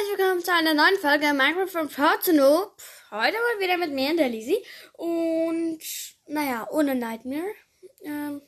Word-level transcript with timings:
herzlich 0.00 0.18
willkommen 0.18 0.42
zu 0.42 0.52
einer 0.54 0.72
neuen 0.72 0.96
Folge 0.96 1.34
Minecraft 1.34 2.24
to 2.24 2.32
Noob. 2.32 2.74
Heute 3.10 3.34
mal 3.34 3.60
wieder 3.60 3.76
mit 3.76 3.92
mir 3.92 4.10
und 4.10 4.16
der 4.16 4.30
Lizzie. 4.30 4.64
Und, 4.94 5.78
naja, 6.26 6.66
ohne 6.70 6.94
Nightmare. 6.94 7.52
Ähm, 8.02 8.40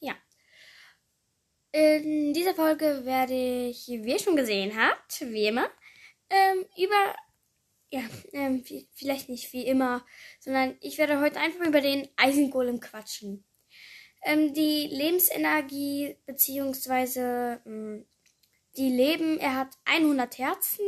ja. 0.00 0.14
In 1.70 2.32
dieser 2.32 2.52
Folge 2.52 3.04
werde 3.04 3.68
ich, 3.68 3.86
wie 3.86 4.10
ihr 4.10 4.18
schon 4.18 4.34
gesehen 4.34 4.76
habt, 4.76 5.20
wie 5.20 5.46
immer, 5.46 5.70
ähm, 6.30 6.64
über, 6.76 7.14
ja, 7.90 8.02
ähm, 8.32 8.64
vielleicht 8.92 9.28
nicht 9.28 9.52
wie 9.52 9.66
immer, 9.66 10.04
sondern 10.40 10.78
ich 10.80 10.98
werde 10.98 11.20
heute 11.20 11.38
einfach 11.38 11.64
über 11.64 11.80
den 11.80 12.08
Eisengolem 12.16 12.80
quatschen. 12.80 13.44
Ähm, 14.24 14.52
die 14.52 14.88
Lebensenergie, 14.88 16.16
beziehungsweise, 16.26 17.62
ähm, 17.66 18.04
die 18.76 18.90
leben, 18.90 19.38
er 19.38 19.56
hat 19.56 19.76
100 19.84 20.38
Herzen 20.38 20.84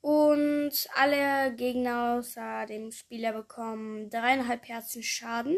und 0.00 0.72
alle 0.94 1.54
Gegner 1.54 2.14
außer 2.18 2.66
dem 2.66 2.92
Spieler 2.92 3.32
bekommen 3.32 4.10
dreieinhalb 4.10 4.66
Herzen 4.68 5.02
Schaden. 5.02 5.56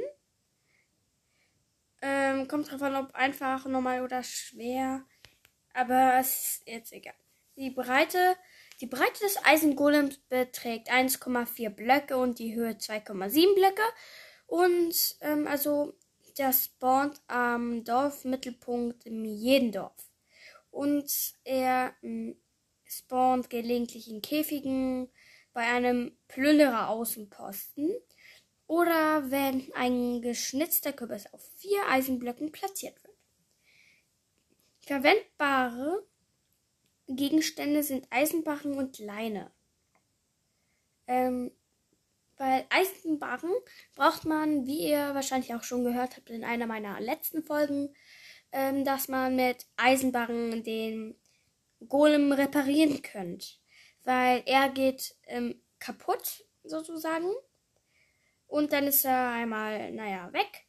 Ähm, 2.03 2.49
kommt 2.49 2.71
drauf 2.71 2.83
an, 2.83 2.97
ob 2.97 3.15
einfach, 3.15 3.67
normal 3.67 4.03
oder 4.03 4.23
schwer. 4.23 5.05
Aber 5.75 6.19
es 6.19 6.29
ist 6.29 6.63
jetzt 6.67 6.93
egal. 6.93 7.15
Die 7.57 7.71
Breite, 7.71 8.37
die 8.81 8.87
Breite 8.87 9.21
des 9.23 9.37
Eisengolems 9.45 10.17
beträgt 10.29 10.91
1,4 10.91 11.69
Blöcke 11.69 12.17
und 12.17 12.39
die 12.39 12.55
Höhe 12.55 12.73
2,7 12.73 13.55
Blöcke. 13.55 13.83
Und 14.47 15.17
ähm, 15.21 15.47
also 15.47 15.95
der 16.39 16.53
spawnt 16.55 17.21
am 17.29 17.85
Dorfmittelpunkt 17.85 19.05
in 19.05 19.25
jedem 19.27 19.73
Dorf 19.73 20.10
und 20.71 21.11
er 21.45 21.95
mh, 22.03 22.33
hm, 22.33 22.37
spawnt 22.85 23.51
gelegentlich 23.51 24.11
in 24.11 24.21
Käfigen 24.23 25.09
bei 25.53 25.63
einem 25.63 26.17
Plünderer-Außenposten 26.29 27.91
oder 28.67 29.31
wenn 29.31 29.73
ein 29.75 30.23
geschnitzter 30.23 30.93
Kürbis 30.93 31.33
auf 31.33 31.43
vier 31.57 31.81
Eisenblöcken 31.89 32.53
platziert 32.53 33.03
wird. 33.05 33.17
Verwendbare 34.81 36.07
Gegenstände 37.09 37.83
sind 37.83 38.07
Eisenbarren 38.11 38.75
und 38.75 38.99
Leine. 38.99 39.51
Ähm, 41.07 41.51
bei 42.37 42.67
Eisenbarren 42.71 43.53
braucht 43.95 44.25
man, 44.25 44.67
wie 44.67 44.89
ihr 44.89 45.15
wahrscheinlich 45.15 45.55
auch 45.55 45.63
schon 45.63 45.85
gehört 45.85 46.17
habt 46.17 46.31
in 46.31 46.45
einer 46.45 46.67
meiner 46.67 47.01
letzten 47.01 47.43
Folgen, 47.43 47.95
ähm, 48.53 48.85
dass 48.85 49.09
man 49.09 49.37
mit 49.37 49.67
Eisenbarren 49.77 50.63
den 50.63 51.17
Golem 51.89 52.33
reparieren 52.33 53.03
könnt. 53.03 53.61
Weil 54.05 54.43
er 54.47 54.69
geht 54.71 55.15
ähm, 55.27 55.61
kaputt, 55.79 56.45
sozusagen. 56.65 57.31
Und 58.47 58.73
dann 58.73 58.87
ist 58.87 59.05
er 59.05 59.31
einmal, 59.33 59.93
naja, 59.93 60.33
weg. 60.33 60.67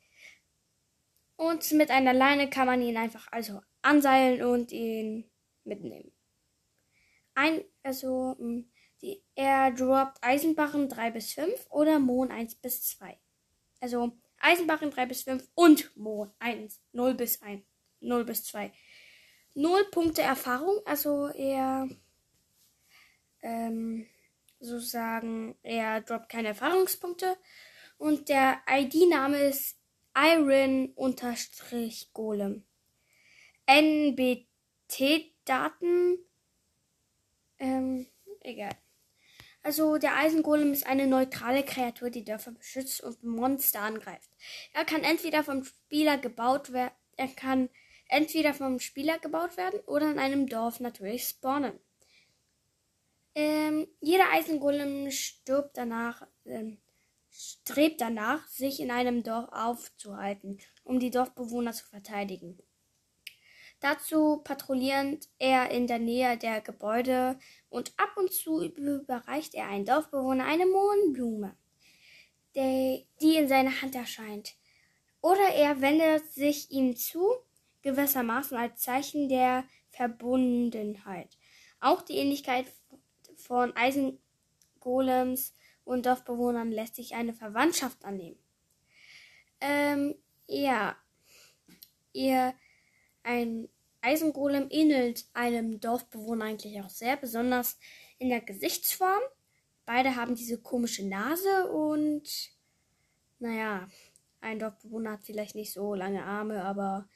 Und 1.35 1.71
mit 1.71 1.89
einer 1.89 2.13
Leine 2.13 2.49
kann 2.49 2.67
man 2.67 2.81
ihn 2.81 2.97
einfach 2.97 3.27
also 3.31 3.61
anseilen 3.81 4.43
und 4.43 4.71
ihn 4.71 5.29
mitnehmen. 5.63 6.11
Ein, 7.33 7.63
also, 7.81 8.35
hm, 8.37 8.69
die, 9.01 9.23
er 9.33 9.71
droppt 9.71 10.19
Eisenbarren 10.21 10.89
3 10.89 11.11
bis 11.11 11.33
5 11.33 11.67
oder 11.71 11.99
Mohn 11.99 12.31
1 12.31 12.55
bis 12.55 12.83
2. 12.89 13.19
Also 13.79 14.11
Eisenbarren 14.39 14.91
3 14.91 15.05
bis 15.07 15.23
5 15.23 15.47
und 15.55 15.95
Mohn 15.97 16.31
1, 16.37 16.79
0 16.91 17.15
bis 17.15 17.41
1. 17.41 17.63
0 18.01 18.25
bis 18.25 18.43
2. 18.45 18.71
0 19.53 19.85
Punkte 19.91 20.21
Erfahrung, 20.21 20.79
also 20.85 21.27
er 21.27 21.89
ähm, 23.41 24.07
sozusagen, 24.59 25.55
er 25.63 26.01
droppt 26.01 26.29
keine 26.29 26.49
Erfahrungspunkte. 26.49 27.37
Und 27.97 28.29
der 28.29 28.61
ID-Name 28.69 29.37
ist 29.37 29.77
Iron-Golem. 30.15 30.93
NBT-Daten, 33.67 34.47
ähm, 37.59 38.07
egal. 38.41 38.75
Also 39.63 39.97
der 39.97 40.17
Eisengolem 40.17 40.73
ist 40.73 40.87
eine 40.87 41.05
neutrale 41.05 41.63
Kreatur, 41.63 42.09
die 42.09 42.25
Dörfer 42.25 42.51
beschützt 42.51 43.01
und 43.01 43.23
Monster 43.23 43.81
angreift. 43.81 44.31
Er 44.73 44.85
kann 44.85 45.03
entweder 45.03 45.43
vom 45.43 45.63
Spieler 45.63 46.17
gebaut 46.17 46.73
werden, 46.73 46.95
er 47.15 47.27
kann 47.27 47.69
entweder 48.11 48.53
vom 48.53 48.79
Spieler 48.79 49.17
gebaut 49.19 49.57
werden 49.57 49.79
oder 49.87 50.11
in 50.11 50.19
einem 50.19 50.47
Dorf 50.47 50.79
natürlich 50.79 51.27
spawnen. 51.27 51.79
Ähm, 53.33 53.87
jeder 54.01 54.29
Eisengolem 54.31 55.09
stirbt 55.09 55.77
danach, 55.77 56.27
ähm, 56.45 56.77
strebt 57.31 58.01
danach, 58.01 58.45
sich 58.49 58.81
in 58.81 58.91
einem 58.91 59.23
Dorf 59.23 59.47
aufzuhalten, 59.53 60.59
um 60.83 60.99
die 60.99 61.09
Dorfbewohner 61.09 61.71
zu 61.71 61.85
verteidigen. 61.85 62.59
Dazu 63.79 64.41
patrouillierend 64.43 65.29
er 65.39 65.71
in 65.71 65.87
der 65.87 65.99
Nähe 65.99 66.37
der 66.37 66.59
Gebäude 66.59 67.39
und 67.69 67.93
ab 67.97 68.11
und 68.17 68.31
zu 68.33 68.61
überreicht 68.61 69.55
er 69.55 69.67
einen 69.67 69.85
Dorfbewohner 69.85 70.45
eine 70.45 70.65
Mohnblume, 70.65 71.55
die 72.53 73.35
in 73.35 73.47
seiner 73.47 73.81
Hand 73.81 73.95
erscheint. 73.95 74.55
Oder 75.21 75.47
er 75.55 75.81
wendet 75.81 76.31
sich 76.33 76.69
ihm 76.69 76.95
zu 76.95 77.37
gewissermaßen 77.81 78.57
als 78.57 78.81
Zeichen 78.81 79.29
der 79.29 79.65
Verbundenheit. 79.89 81.37
Auch 81.79 82.01
die 82.01 82.17
Ähnlichkeit 82.17 82.65
von 83.35 83.75
Eisengolems 83.75 85.53
und 85.83 86.05
Dorfbewohnern 86.05 86.71
lässt 86.71 86.95
sich 86.95 87.15
eine 87.15 87.33
Verwandtschaft 87.33 88.05
annehmen. 88.05 88.37
Ähm, 89.59 90.15
ja, 90.47 90.95
ihr, 92.13 92.53
ein 93.23 93.69
Eisengolem 94.01 94.67
ähnelt 94.69 95.25
einem 95.33 95.79
Dorfbewohner 95.79 96.45
eigentlich 96.45 96.81
auch 96.81 96.89
sehr, 96.89 97.17
besonders 97.17 97.77
in 98.17 98.29
der 98.29 98.41
Gesichtsform. 98.41 99.21
Beide 99.85 100.15
haben 100.15 100.35
diese 100.35 100.59
komische 100.59 101.07
Nase 101.07 101.71
und, 101.71 102.51
naja, 103.39 103.87
ein 104.41 104.59
Dorfbewohner 104.59 105.13
hat 105.13 105.23
vielleicht 105.23 105.55
nicht 105.55 105.71
so 105.73 105.93
lange 105.93 106.23
Arme, 106.23 106.63
aber 106.63 107.07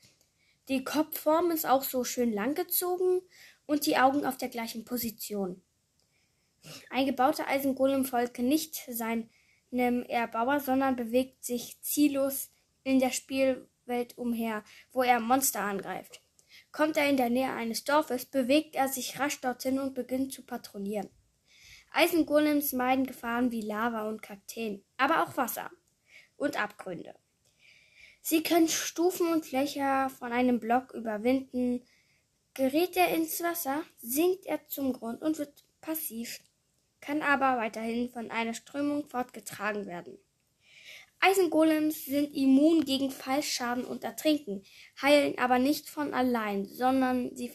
die 0.70 0.84
Kopfform 0.84 1.52
ist 1.52 1.66
auch 1.66 1.84
so 1.84 2.04
schön 2.04 2.34
langgezogen 2.34 3.22
und 3.66 3.86
die 3.86 3.98
Augen 3.98 4.26
auf 4.26 4.38
der 4.38 4.50
gleichen 4.50 4.86
Position. 4.86 5.62
Ein 6.90 7.06
gebauter 7.06 7.48
Eisengolem 7.48 8.06
folgt 8.06 8.40
nicht 8.40 8.76
seinem 8.90 9.30
Erbauer, 9.72 10.60
sondern 10.60 10.96
bewegt 10.96 11.46
sich 11.46 11.80
ziellos 11.82 12.50
in 12.84 13.00
der 13.00 13.12
Spielwelt 13.12 14.18
umher, 14.18 14.64
wo 14.92 15.04
er 15.04 15.20
Monster 15.20 15.62
angreift. 15.62 16.22
Kommt 16.72 16.98
er 16.98 17.10
in 17.10 17.18
der 17.18 17.30
Nähe 17.30 17.52
eines 17.52 17.84
Dorfes, 17.84 18.26
bewegt 18.26 18.76
er 18.76 18.88
sich 18.88 19.20
rasch 19.20 19.42
dorthin 19.42 19.80
und 19.80 19.94
beginnt 19.94 20.34
zu 20.34 20.44
patrouillieren. 20.44 21.10
Eisengolems 21.92 22.74
meiden 22.74 23.06
Gefahren 23.06 23.52
wie 23.52 23.62
Lava 23.62 24.08
und 24.10 24.22
Kakteen, 24.22 24.84
aber 24.98 25.24
auch 25.24 25.38
Wasser 25.38 25.70
und 26.36 26.62
Abgründe. 26.62 27.16
Sie 28.28 28.42
können 28.42 28.68
Stufen 28.68 29.28
und 29.28 29.52
Löcher 29.52 30.10
von 30.10 30.32
einem 30.32 30.60
Block 30.60 30.96
überwinden. 30.96 31.84
Gerät 32.56 32.98
er 32.98 33.10
ins 33.10 33.40
Wasser, 33.44 33.84
sinkt 34.02 34.48
er 34.48 34.68
zum 34.68 34.94
Grund 34.94 35.22
und 35.22 35.38
wird 35.38 35.64
passiv, 35.80 36.40
kann 37.02 37.22
aber 37.22 37.62
weiterhin 37.62 38.10
von 38.10 38.32
einer 38.32 38.56
Strömung 38.56 39.08
fortgetragen 39.08 39.86
werden. 39.86 40.18
Eisengolems 41.20 42.06
sind 42.06 42.36
immun 42.36 42.84
gegen 42.84 43.12
Fallschaden 43.12 43.86
und 43.86 44.04
Ertrinken, 44.04 44.64
heilen 45.00 45.38
aber 45.38 45.60
nicht 45.60 45.88
von 45.88 46.12
allein, 46.16 46.66
sondern 46.66 47.36
sie 47.36 47.54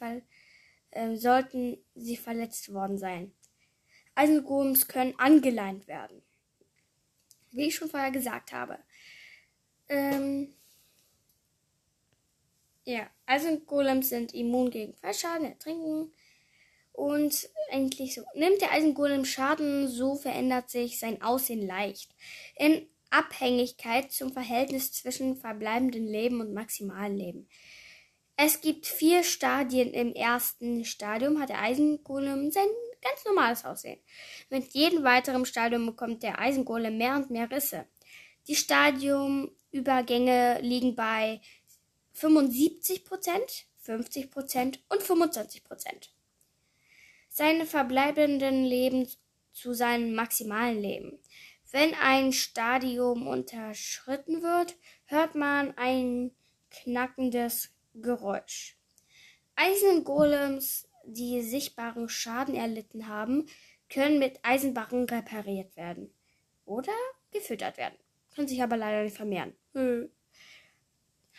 äh, 0.93 1.17
sollten 1.17 1.79
sie 1.97 2.17
verletzt 2.17 2.73
worden 2.73 2.97
sein. 2.97 3.33
Eisengolems 4.15 4.87
können 4.87 5.19
angeleint 5.19 5.89
werden. 5.89 6.23
Wie 7.51 7.67
ich 7.67 7.75
schon 7.75 7.91
vorher 7.91 8.13
gesagt 8.13 8.53
habe. 8.53 8.79
Ähm, 9.89 10.55
ja, 12.91 13.09
Eisengolems 13.27 14.09
sind 14.09 14.35
immun 14.35 14.71
gegen 14.71 14.95
Fallschaden, 14.95 15.47
Ertrinken. 15.47 16.13
Und 16.93 17.49
eigentlich 17.71 18.15
so. 18.15 18.23
Nimmt 18.35 18.61
der 18.61 18.73
Eisengolem 18.73 19.25
Schaden, 19.25 19.89
so 19.89 20.17
verändert 20.17 20.71
sich 20.71 20.99
sein 20.99 21.23
Aussehen 21.23 21.67
leicht. 21.67 22.11
In 22.57 22.87
Abhängigkeit 23.11 24.13
zum 24.13 24.33
Verhältnis 24.33 24.93
zwischen 24.93 25.37
verbleibendem 25.37 26.07
Leben 26.07 26.41
und 26.41 26.53
maximalen 26.53 27.17
Leben. 27.17 27.49
Es 28.37 28.61
gibt 28.61 28.87
vier 28.87 29.23
Stadien. 29.23 29.93
Im 29.93 30.15
ersten 30.15 30.85
Stadium 30.85 31.41
hat 31.41 31.51
der 31.51 31.63
Eisengolem 31.63 32.51
sein 32.51 32.67
ganz 33.03 33.25
normales 33.25 33.65
Aussehen. 33.65 34.01
Mit 34.51 34.75
jedem 34.75 35.05
weiteren 35.05 35.47
Stadium 35.47 35.87
bekommt 35.87 36.23
der 36.23 36.39
Eisengolem 36.39 36.99
mehr 36.99 37.17
und 37.17 37.31
mehr 37.31 37.51
Risse. 37.51 37.87
Die 38.49 38.57
Stadiumübergänge 38.57 40.61
liegen 40.61 40.95
bei 40.95 41.41
75% 42.15 43.65
50% 43.87 44.79
und 44.89 45.03
25% 45.03 46.11
seine 47.31 47.65
verbleibenden 47.65 48.65
Leben 48.65 49.09
zu 49.53 49.73
seinem 49.73 50.15
maximalen 50.15 50.81
Leben. 50.81 51.19
Wenn 51.71 51.95
ein 51.95 52.33
Stadium 52.33 53.29
unterschritten 53.29 54.43
wird, 54.43 54.77
hört 55.07 55.37
man 55.37 55.73
ein 55.79 56.33
knackendes 56.71 57.73
Geräusch. 57.95 58.77
Eisengolems, 59.55 60.89
die 61.05 61.43
sichtbaren 61.43 62.09
Schaden 62.09 62.55
erlitten 62.57 63.07
haben, 63.07 63.47
können 63.89 64.19
mit 64.19 64.41
Eisenbarren 64.43 65.05
repariert 65.05 65.77
werden 65.77 66.13
oder 66.65 66.93
gefüttert 67.33 67.77
werden, 67.77 67.97
können 68.35 68.49
sich 68.49 68.63
aber 68.63 68.77
leider 68.77 69.05
nicht 69.05 69.17
vermehren. 69.17 69.55
Hm. 69.75 70.11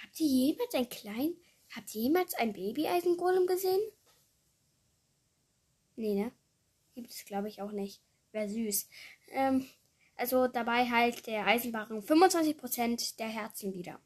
Habt 0.01 0.19
ihr 0.19 0.27
jemals 0.27 0.73
ein 0.73 0.89
klein, 0.89 1.35
habt 1.75 1.93
ihr 1.95 2.01
jemals 2.03 2.33
ein 2.33 2.53
Baby-Eisengolem 2.53 3.47
gesehen? 3.47 3.81
Nee, 5.95 6.15
ne? 6.15 6.31
Gibt 6.95 7.11
es, 7.11 7.25
glaube 7.25 7.47
ich, 7.47 7.61
auch 7.61 7.71
nicht. 7.71 8.01
Wäre 8.31 8.49
süß. 8.49 8.87
Ähm, 9.29 9.67
also 10.15 10.47
dabei 10.47 10.89
heilt 10.89 11.27
der 11.27 11.45
Eisenbarren 11.47 12.01
25% 12.01 13.17
der 13.17 13.27
Herzen 13.27 13.73
wieder. 13.73 13.99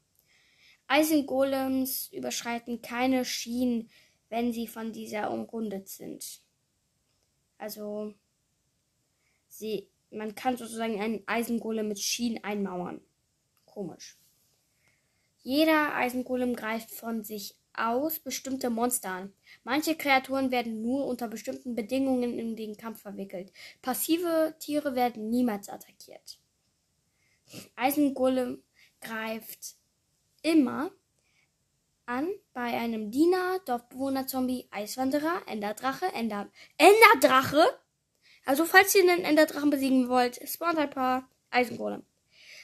Eisengolems 0.88 2.12
überschreiten 2.12 2.80
keine 2.80 3.24
Schienen, 3.24 3.90
wenn 4.28 4.52
sie 4.52 4.66
von 4.66 4.92
dieser 4.92 5.30
umrundet 5.30 5.88
sind. 5.88 6.42
Also 7.58 8.14
sie, 9.48 9.88
man 10.10 10.34
kann 10.34 10.56
sozusagen 10.56 11.00
einen 11.00 11.22
Eisengolem 11.26 11.88
mit 11.88 11.98
Schienen 11.98 12.42
einmauern. 12.44 13.00
Komisch. 13.64 14.16
Jeder 15.46 15.94
Eisengolem 15.94 16.56
greift 16.56 16.90
von 16.90 17.22
sich 17.22 17.54
aus 17.72 18.18
bestimmte 18.18 18.68
Monster 18.68 19.10
an. 19.10 19.32
Manche 19.62 19.94
Kreaturen 19.94 20.50
werden 20.50 20.82
nur 20.82 21.06
unter 21.06 21.28
bestimmten 21.28 21.76
Bedingungen 21.76 22.36
in 22.36 22.56
den 22.56 22.76
Kampf 22.76 23.02
verwickelt. 23.02 23.52
Passive 23.80 24.56
Tiere 24.58 24.96
werden 24.96 25.30
niemals 25.30 25.68
attackiert. 25.68 26.40
Eisengolem 27.76 28.60
greift 29.00 29.76
immer 30.42 30.90
an 32.06 32.28
bei 32.52 32.76
einem 32.76 33.12
Diener, 33.12 33.60
Dorfbewohner, 33.66 34.26
Zombie, 34.26 34.66
Eiswanderer, 34.72 35.42
Enderdrache, 35.46 36.06
Ender 36.06 36.50
Enderdrache. 36.76 37.62
Also 38.44 38.64
falls 38.64 38.96
ihr 38.96 39.02
einen 39.02 39.24
Enderdrachen 39.24 39.70
besiegen 39.70 40.08
wollt, 40.08 40.40
spawnt 40.48 40.78
ein 40.78 40.90
paar 40.90 41.30
Eisengolem. 41.50 42.02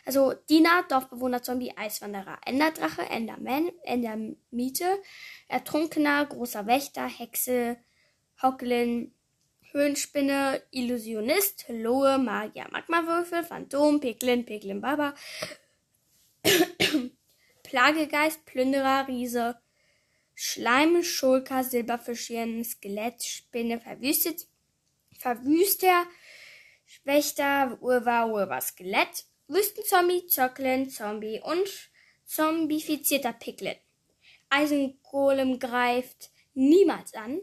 Also 0.05 0.35
Diener, 0.49 0.85
Dorfbewohner, 0.89 1.43
Zombie, 1.43 1.77
Eiswanderer, 1.77 2.39
Enderdrache, 2.45 3.03
Enderman, 3.03 3.71
Endermiete, 3.85 5.01
Ertrunkener, 5.49 6.27
großer 6.27 6.67
Wächter, 6.67 7.07
Hexe, 7.07 7.77
Hocklin, 8.43 9.15
Höhenspinne, 9.71 10.63
Illusionist, 10.71 11.67
Lohe, 11.69 12.19
Magier, 12.19 12.67
Magmawürfel, 12.71 13.45
Phantom, 13.45 14.01
Piglin, 14.01 14.45
Piglin 14.45 14.81
Baba, 14.81 15.15
Plagegeist, 17.63 18.45
Plünderer, 18.45 19.07
Riese, 19.07 19.57
Schleim, 20.35 21.03
Schulker, 21.03 21.63
Silberfischchen, 21.63 22.65
Skelett, 22.65 23.23
Spinne, 23.23 23.81
Verwüstet, 23.81 24.47
Verwüster, 25.17 26.07
Wächter, 27.05 27.79
Urwa, 27.81 28.27
Urwa, 28.27 28.61
Skelett, 28.61 29.27
Wüstenzombie, 29.53 30.27
Zöcklin, 30.27 30.89
Zombie 30.89 31.41
und 31.41 31.91
zombifizierter 32.25 33.33
Piglet. 33.35 33.79
Eisengolem 34.49 35.59
greift 35.59 36.31
niemals 36.55 37.15
an. 37.15 37.41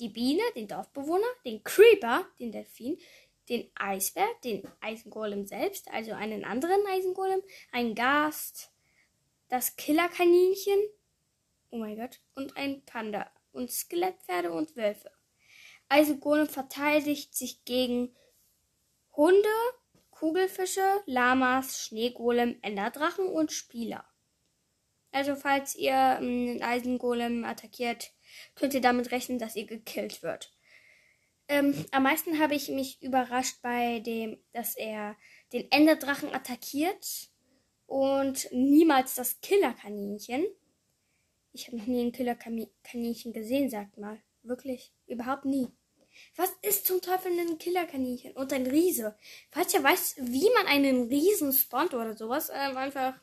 Die 0.00 0.08
Biene, 0.08 0.42
den 0.54 0.68
Dorfbewohner, 0.68 1.26
den 1.44 1.62
Creeper, 1.64 2.26
den 2.38 2.52
Delfin, 2.52 2.98
den 3.48 3.70
Eisbär, 3.74 4.28
den 4.44 4.68
Eisengolem 4.80 5.46
selbst, 5.46 5.88
also 5.90 6.12
einen 6.12 6.44
anderen 6.44 6.84
Eisengolem, 6.86 7.42
ein 7.72 7.94
Gast, 7.94 8.70
das 9.48 9.76
Killerkaninchen, 9.76 10.78
oh 11.70 11.78
mein 11.78 11.96
Gott, 11.96 12.20
und 12.34 12.56
ein 12.56 12.84
Panda 12.84 13.30
und 13.52 13.70
Skelettpferde 13.70 14.52
und 14.52 14.76
Wölfe. 14.76 15.10
Eisengolem 15.88 16.48
verteidigt 16.48 17.34
sich 17.34 17.64
gegen 17.64 18.14
Hunde, 19.16 19.48
Kugelfische, 20.18 20.82
Lamas, 21.06 21.80
Schneegolem, 21.80 22.58
Enderdrachen 22.62 23.26
und 23.28 23.52
Spieler. 23.52 24.04
Also 25.12 25.36
falls 25.36 25.76
ihr 25.76 25.92
ähm, 25.92 26.48
einen 26.50 26.62
Eisengolem 26.62 27.44
attackiert, 27.44 28.10
könnt 28.56 28.74
ihr 28.74 28.80
damit 28.80 29.12
rechnen, 29.12 29.38
dass 29.38 29.54
ihr 29.54 29.66
gekillt 29.66 30.24
wird. 30.24 30.52
Ähm, 31.46 31.84
am 31.92 32.02
meisten 32.02 32.40
habe 32.40 32.56
ich 32.56 32.68
mich 32.68 33.00
überrascht 33.00 33.62
bei 33.62 34.00
dem, 34.00 34.42
dass 34.52 34.76
er 34.76 35.16
den 35.52 35.70
Enderdrachen 35.70 36.34
attackiert 36.34 37.30
und 37.86 38.48
niemals 38.50 39.14
das 39.14 39.40
Killerkaninchen. 39.40 40.44
Ich 41.52 41.68
habe 41.68 41.76
noch 41.76 41.86
nie 41.86 42.04
ein 42.04 42.12
Killerkaninchen 42.12 43.32
gesehen, 43.32 43.70
sagt 43.70 43.98
mal. 43.98 44.20
Wirklich, 44.42 44.92
überhaupt 45.06 45.44
nie. 45.44 45.68
Was 46.36 46.50
ist 46.62 46.86
zum 46.86 47.00
Teufel 47.00 47.32
ein 47.38 47.58
Killerkaninchen 47.58 48.32
und 48.32 48.52
ein 48.52 48.66
Riese? 48.66 49.16
Falls 49.50 49.74
ihr 49.74 49.82
weiß, 49.82 50.16
wie 50.20 50.48
man 50.54 50.66
einen 50.66 51.08
Riesen 51.08 51.52
spawnt 51.52 51.94
oder 51.94 52.16
sowas, 52.16 52.50
ähm, 52.50 52.76
einfach, 52.76 53.14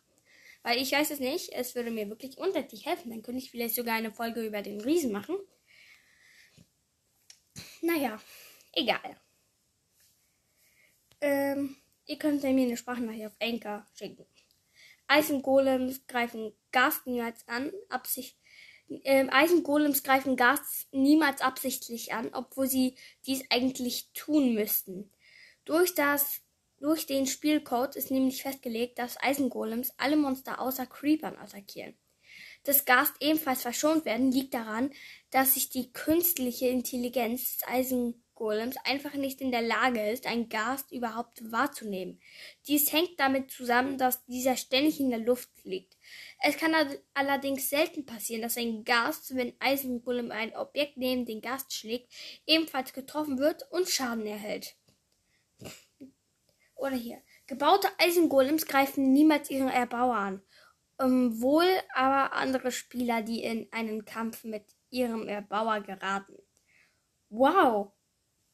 weil 0.63 0.81
ich 0.81 0.91
weiß 0.91 1.11
es 1.11 1.19
nicht, 1.19 1.51
es 1.53 1.75
würde 1.75 1.91
mir 1.91 2.09
wirklich 2.09 2.37
unendlich 2.37 2.85
helfen. 2.85 3.09
Dann 3.11 3.21
könnte 3.21 3.39
ich 3.39 3.51
vielleicht 3.51 3.75
sogar 3.75 3.95
eine 3.95 4.11
Folge 4.11 4.45
über 4.45 4.61
den 4.61 4.81
Riesen 4.81 5.11
machen. 5.11 5.37
Naja, 7.81 8.19
egal. 8.73 9.17
Ähm, 11.21 11.77
ihr 12.05 12.17
könnt 12.17 12.43
mir 12.43 12.49
eine 12.49 12.77
Sprachnachricht 12.77 13.27
auf 13.27 13.35
Anchor 13.39 13.85
schicken. 13.95 14.25
Eisengolems 15.07 16.07
greifen 16.07 16.53
Gas 16.71 17.05
niemals 17.05 17.47
an, 17.47 17.71
Absicht, 17.89 18.37
ähm, 18.89 19.29
Eisengolems 19.31 20.03
greifen 20.03 20.35
Gas 20.35 20.87
niemals 20.91 21.41
absichtlich 21.41 22.13
an, 22.13 22.29
obwohl 22.33 22.67
sie 22.67 22.95
dies 23.25 23.43
eigentlich 23.49 24.09
tun 24.13 24.53
müssten. 24.53 25.11
Durch 25.65 25.95
das 25.95 26.41
durch 26.77 27.05
den 27.05 27.25
Spielcode 27.25 27.95
ist 27.95 28.11
nämlich 28.11 28.43
festgelegt, 28.43 28.99
dass 28.99 29.17
Eisengolems 29.21 29.93
alle 29.97 30.17
Monster 30.17 30.59
außer 30.59 30.85
Creepern 30.85 31.37
attackieren. 31.37 31.97
Dass 32.63 32.85
Gast 32.85 33.13
ebenfalls 33.21 33.61
verschont 33.61 34.05
werden, 34.05 34.31
liegt 34.31 34.53
daran, 34.53 34.91
dass 35.29 35.53
sich 35.53 35.69
die 35.69 35.93
künstliche 35.93 36.67
Intelligenz 36.67 37.57
des 37.57 37.67
Eisen 37.67 38.24
Golems 38.35 38.75
einfach 38.83 39.13
nicht 39.13 39.41
in 39.41 39.51
der 39.51 39.61
Lage 39.61 40.09
ist, 40.11 40.27
ein 40.27 40.49
Gast 40.49 40.91
überhaupt 40.91 41.51
wahrzunehmen. 41.51 42.19
Dies 42.67 42.91
hängt 42.91 43.19
damit 43.19 43.49
zusammen, 43.49 43.97
dass 43.97 44.25
dieser 44.25 44.57
ständig 44.57 44.99
in 44.99 45.09
der 45.09 45.19
Luft 45.19 45.49
liegt. 45.63 45.97
Es 46.43 46.57
kann 46.57 46.73
allerdings 47.13 47.69
selten 47.69 48.05
passieren, 48.05 48.41
dass 48.41 48.57
ein 48.57 48.83
Gast, 48.83 49.35
wenn 49.35 49.53
Eisengolem 49.59 50.31
ein 50.31 50.55
Objekt 50.55 50.97
neben 50.97 51.25
den 51.25 51.41
Gast 51.41 51.73
schlägt, 51.73 52.11
ebenfalls 52.45 52.93
getroffen 52.93 53.39
wird 53.39 53.63
und 53.71 53.89
Schaden 53.89 54.27
erhält. 54.27 54.75
Oder 56.75 56.95
hier. 56.95 57.21
Gebaute 57.47 57.87
Eisengolems 57.97 58.65
greifen 58.65 59.13
niemals 59.13 59.49
ihren 59.49 59.69
Erbauer 59.69 60.15
an. 60.15 60.41
Ähm, 60.99 61.41
wohl 61.41 61.67
aber 61.93 62.33
andere 62.33 62.71
Spieler, 62.71 63.21
die 63.21 63.43
in 63.43 63.67
einen 63.71 64.05
Kampf 64.05 64.43
mit 64.43 64.63
ihrem 64.89 65.27
Erbauer 65.27 65.81
geraten. 65.81 66.37
Wow, 67.29 67.91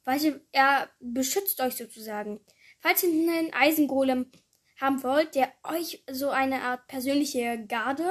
weil 0.03 0.41
er 0.51 0.89
beschützt 0.99 1.59
euch 1.61 1.75
sozusagen. 1.75 2.39
Falls 2.79 3.03
ihr 3.03 3.09
einen 3.09 3.53
Eisengolem 3.53 4.31
haben 4.79 5.03
wollt, 5.03 5.35
der 5.35 5.53
euch 5.63 6.03
so 6.09 6.29
eine 6.29 6.63
Art 6.63 6.87
persönliche 6.87 7.65
Garde, 7.67 8.09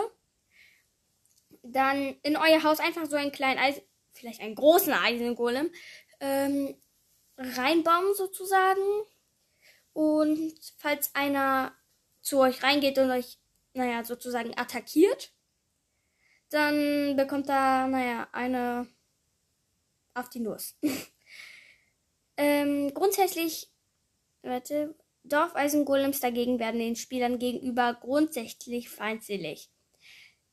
dann 1.62 2.16
in 2.22 2.36
euer 2.36 2.62
Haus 2.62 2.78
einfach 2.78 3.06
so 3.06 3.16
einen 3.16 3.32
kleinen 3.32 3.58
Eisen, 3.58 3.82
vielleicht 4.12 4.40
einen 4.40 4.54
großen 4.54 4.92
Eisengolem, 4.92 5.70
ähm, 6.20 6.74
reinbauen 7.36 8.14
sozusagen. 8.14 8.82
Und 9.92 10.54
falls 10.78 11.14
einer 11.14 11.74
zu 12.22 12.38
euch 12.38 12.62
reingeht 12.62 12.98
und 12.98 13.10
euch, 13.10 13.38
naja, 13.74 14.04
sozusagen 14.04 14.56
attackiert, 14.56 15.32
dann 16.50 17.16
bekommt 17.16 17.48
er, 17.48 17.86
naja, 17.88 18.28
eine 18.32 18.86
auf 20.14 20.28
die 20.28 20.40
Nuss. 20.40 20.76
Ähm, 22.42 22.94
grundsätzlich, 22.94 23.68
warte, 24.40 24.94
Dorfeisengolems 25.24 26.20
dagegen 26.20 26.58
werden 26.58 26.80
den 26.80 26.96
Spielern 26.96 27.38
gegenüber 27.38 27.92
grundsätzlich 28.00 28.88
feindselig. 28.88 29.70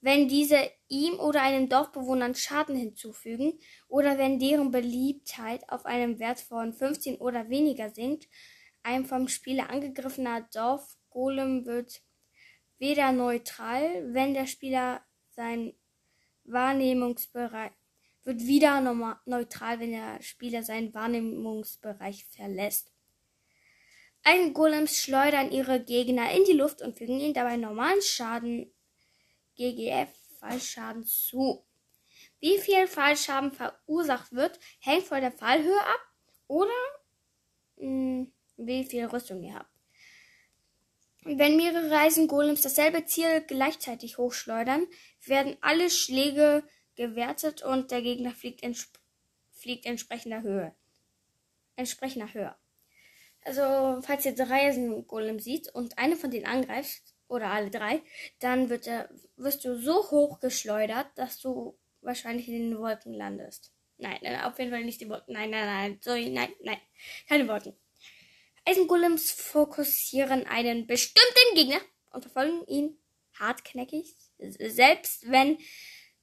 Wenn 0.01 0.27
diese 0.27 0.70
ihm 0.89 1.17
oder 1.17 1.41
einem 1.44 1.70
Dorfbewohner 1.70 2.36
Schaden 2.36 2.75
hinzufügen 2.75 3.58
oder 3.88 4.17
wenn 4.17 4.38
deren 4.38 4.70
Beliebtheit 4.70 5.70
auf 5.70 5.86
einem 5.86 6.20
Wert 6.20 6.41
von 6.41 6.74
15 6.74 7.15
oder 7.20 7.48
weniger 7.50 7.89
sinkt, 7.89 8.27
ein 8.84 9.06
vom 9.06 9.29
Spieler 9.29 9.70
angegriffener 9.70 10.41
Dorfgolem 10.53 11.65
wird 11.65 12.01
weder 12.79 13.13
neutral, 13.13 14.13
wenn 14.13 14.34
der 14.34 14.48
Spieler 14.48 15.01
sein 15.29 15.74
Wahrnehmungsbereich 16.44 17.72
wird 18.27 18.41
wieder 18.41 18.81
neutral, 19.25 19.79
wenn 19.79 19.91
der 19.91 20.22
Spieler 20.22 20.62
seinen 20.62 20.93
Wahrnehmungsbereich 20.93 22.25
verlässt. 22.25 22.91
Eisengolems 24.24 25.01
schleudern 25.01 25.50
ihre 25.50 25.81
Gegner 25.81 26.29
in 26.34 26.43
die 26.43 26.51
Luft 26.51 26.81
und 26.81 26.98
fügen 26.98 27.22
ihnen 27.22 27.34
dabei 27.34 27.55
normalen 27.55 28.01
Schaden 28.01 28.69
GGF 29.55 30.10
Fallschaden 30.39 31.05
zu. 31.05 31.65
Wie 32.41 32.57
viel 32.60 32.86
Fallschaden 32.88 33.53
verursacht 33.53 34.34
wird, 34.34 34.60
hängt 34.79 35.05
von 35.05 35.22
der 35.22 35.31
Fallhöhe 35.31 35.79
ab 35.79 36.01
oder 36.48 36.69
mh, 37.77 37.86
hm, 37.88 38.34
wie 38.57 38.84
viel 38.84 39.05
Rüstung 39.05 39.41
ihr 39.41 39.55
habt. 39.55 39.72
Wenn 41.24 41.55
mehrere 41.55 41.98
Eisengolems 41.98 42.62
dasselbe 42.62 43.05
Ziel 43.05 43.41
gleichzeitig 43.48 44.17
hochschleudern, 44.17 44.86
werden 45.25 45.57
alle 45.62 45.89
Schläge 45.89 46.63
gewertet 46.98 47.63
und 47.63 47.92
der 47.92 48.01
Gegner 48.01 48.32
fliegt, 48.32 48.63
entsp 48.63 48.98
fliegt 49.51 49.86
entsprechender 49.86 50.42
Höhe. 50.42 50.75
Entsprechender 51.77 52.34
Höhe. 52.34 52.56
Also, 53.44 54.01
falls 54.01 54.25
ihr 54.25 54.36
drei 54.36 54.68
Eisengolems 54.68 55.44
sieht 55.44 55.74
und 55.74 55.98
eine 55.98 56.16
von 56.16 56.30
denen 56.30 56.46
angreift, 56.46 57.01
oder 57.27 57.51
alle 57.51 57.70
drei, 57.70 58.01
dann 58.39 58.70
wird 58.70 58.88
er, 58.88 59.10
wirst 59.36 59.66
du 59.66 59.77
so 59.77 60.10
hoch 60.12 60.39
geschleudert, 60.39 61.08
dass 61.16 61.39
du 61.39 61.77
wahrscheinlich 62.01 62.48
in 62.48 62.72
den 62.72 62.80
Wolken 62.80 63.13
landest. 63.13 63.72
Nein, 63.98 64.20
auf 64.44 64.58
jeden 64.60 64.72
Fall 64.72 64.84
nicht 64.84 65.01
die 65.01 65.10
Wolken. 65.10 65.34
Nein, 65.34 65.50
nein, 65.50 65.66
nein, 65.66 66.00
sorry, 66.01 66.30
nein, 66.30 66.50
nein, 66.62 66.80
keine 67.27 67.48
Wolken. 67.48 67.74
Eisengolems 68.66 69.32
fokussieren 69.32 70.46
einen 70.46 70.88
bestimmten 70.88 71.56
Gegner 71.56 71.82
und 72.12 72.22
verfolgen 72.22 72.66
ihn 72.68 72.98
hartknäckig, 73.34 74.16
selbst 74.38 75.30
wenn 75.30 75.58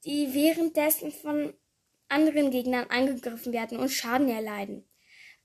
die 0.04 0.34
währenddessen 0.34 1.12
von 1.12 1.54
anderen 2.08 2.50
Gegnern 2.50 2.88
angegriffen 2.90 3.52
werden 3.52 3.78
und 3.78 3.90
Schaden 3.90 4.28
erleiden. 4.28 4.87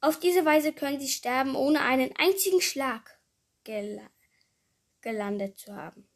Auf 0.02 0.20
diese 0.20 0.46
Weise 0.46 0.74
können 0.74 1.00
sie 1.00 1.10
sterben, 1.10 1.56
ohne 1.56 1.82
einen 1.82 2.14
einzigen 2.18 2.62
Schlag 2.62 3.20
gel 3.64 4.02
gelandet 5.02 5.58
zu 5.58 5.76
haben. 5.76 6.08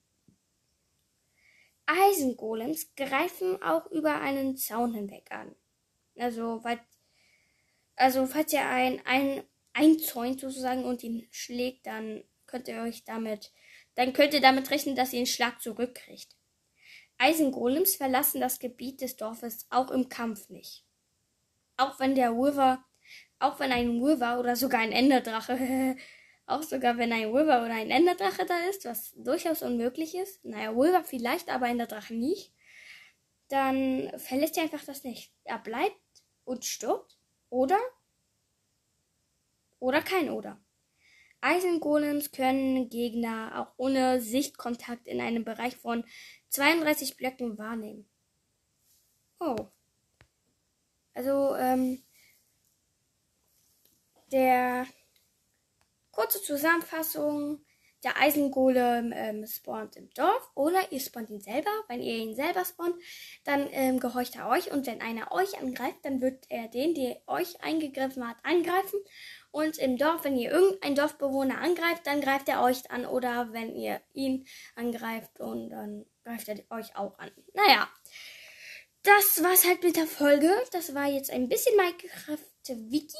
Eisengolems 1.86 2.96
greifen 2.96 3.62
auch 3.62 3.90
über 3.92 4.22
einen 4.22 4.58
Zaun 4.58 4.94
hinweg 4.94 5.32
an. 5.32 5.56
Also, 6.18 6.64
weil, 6.64 6.80
also 7.96 8.26
falls 8.26 8.54
ihr 8.54 8.66
ein, 8.66 9.02
ein 9.06 9.44
einzäunt 9.74 10.40
sozusagen 10.40 10.86
und 10.86 11.04
ihn 11.04 11.28
schlägt, 11.32 11.88
dann 11.88 12.24
könnt 12.46 12.68
ihr 12.68 12.82
euch 12.82 13.04
damit, 13.04 13.52
dann 13.96 14.14
könnt 14.14 14.34
ihr 14.34 14.42
damit 14.42 14.70
rechnen, 14.70 14.96
dass 14.96 15.14
ihr 15.14 15.20
den 15.20 15.26
Schlag 15.26 15.62
zurückkriegt. 15.62 16.36
Eisengolems 17.18 17.96
verlassen 17.96 18.42
das 18.42 18.60
Gebiet 18.60 19.02
des 19.02 19.16
Dorfes 19.16 19.68
auch 19.70 19.92
im 19.92 20.10
Kampf 20.10 20.50
nicht. 20.50 20.86
Auch 21.78 22.00
wenn 22.00 22.16
der 22.16 22.34
Wither, 22.34 22.84
auch 23.40 23.60
wenn 23.60 23.72
ein 23.72 24.02
Wither 24.02 24.40
oder 24.40 24.56
sogar 24.56 24.82
ein 24.82 24.92
Enderdrache, 24.92 25.96
auch 26.46 26.64
sogar 26.64 26.98
wenn 26.98 27.14
ein 27.14 27.34
Wither 27.34 27.64
oder 27.64 27.74
ein 27.74 27.92
Enderdrache 27.92 28.46
da 28.46 28.58
ist, 28.70 28.86
was 28.86 29.14
durchaus 29.18 29.62
unmöglich 29.62 30.16
ist, 30.16 30.44
naja, 30.44 30.76
Wither 30.76 31.04
vielleicht, 31.04 31.50
aber 31.50 31.68
Enderdrache 31.68 32.14
nicht, 32.14 32.54
dann 33.50 34.12
verlässt 34.18 34.58
er 34.58 34.64
einfach 34.64 34.84
das 34.84 35.04
nicht. 35.04 35.32
Er 35.44 35.60
bleibt 35.60 36.02
und 36.44 36.66
stirbt 36.66 37.18
oder 37.50 37.80
oder 39.84 40.02
kein 40.02 40.30
Oder. 40.30 40.64
Eisengolems 41.42 42.32
können 42.32 42.88
Gegner 42.88 43.60
auch 43.60 43.74
ohne 43.76 44.22
Sichtkontakt 44.22 45.10
in 45.10 45.20
einem 45.20 45.44
Bereich 45.44 45.76
von 45.76 46.06
32 46.54 47.18
Blöcken 47.18 47.58
wahrnehmen. 47.58 48.08
Oh. 49.40 49.56
Also, 51.16 51.56
ähm, 51.56 52.04
der 54.32 54.86
kurze 56.12 56.42
Zusammenfassung, 56.42 57.66
der 58.04 58.20
Eisengolem 58.20 59.14
ähm, 59.16 59.48
spawnt 59.48 59.96
im 59.96 60.10
Dorf 60.14 60.52
oder 60.56 60.92
ihr 60.92 61.00
spawnt 61.00 61.30
ihn 61.30 61.42
selber. 61.42 61.72
Wenn 61.88 62.02
ihr 62.02 62.18
ihn 62.18 62.36
selber 62.36 62.66
spawnt, 62.66 62.96
dann 63.46 63.68
ähm, 63.72 64.00
gehorcht 64.00 64.36
er 64.36 64.50
euch 64.50 64.72
und 64.72 64.86
wenn 64.86 65.02
einer 65.02 65.32
euch 65.32 65.60
angreift, 65.60 66.00
dann 66.04 66.22
wird 66.22 66.46
er 66.50 66.68
den, 66.68 66.94
der 66.94 67.22
euch 67.28 67.62
eingegriffen 67.64 68.28
hat, 68.28 68.38
angreifen 68.44 69.00
und 69.52 69.78
im 69.78 69.98
Dorf, 69.98 70.24
wenn 70.24 70.36
ihr 70.36 70.52
irgendeinen 70.52 70.96
Dorfbewohner 70.96 71.60
angreift, 71.60 72.08
dann 72.08 72.22
greift 72.22 72.50
er 72.50 72.64
euch 72.64 72.90
an. 72.90 73.06
Oder 73.06 73.54
wenn 73.54 73.76
ihr 73.76 74.02
ihn 74.12 74.48
angreift 74.76 75.40
und 75.40 75.70
dann 75.70 76.06
greift 76.24 76.48
er 76.48 76.60
euch 76.70 76.96
auch 76.96 77.18
an. 77.20 77.32
Naja, 77.54 77.90
das 79.04 79.44
war's 79.44 79.66
halt 79.66 79.84
mit 79.84 79.96
der 79.96 80.08
Folge. 80.08 80.52
Das 80.72 80.94
war 80.94 81.08
jetzt 81.08 81.30
ein 81.32 81.50
bisschen 81.50 81.76
Minecraft 81.76 82.38
Wiki. 82.68 83.18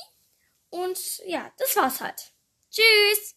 Und 0.70 1.20
ja, 1.26 1.52
das 1.58 1.76
war's 1.76 2.02
halt. 2.02 2.34
Tschüss! 2.72 3.36